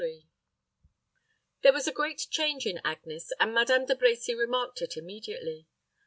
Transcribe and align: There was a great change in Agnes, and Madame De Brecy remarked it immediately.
There 1.61 1.71
was 1.73 1.87
a 1.87 1.91
great 1.91 2.25
change 2.31 2.65
in 2.65 2.81
Agnes, 2.83 3.31
and 3.39 3.53
Madame 3.53 3.85
De 3.85 3.93
Brecy 3.93 4.35
remarked 4.35 4.81
it 4.81 4.97
immediately. 4.97 5.67